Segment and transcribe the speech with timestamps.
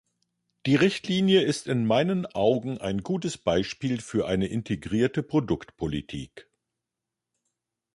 [0.65, 6.49] Die Richtlinie ist in meinen Augen ein gutes Beispiel für eine integrierte Produktpolitik.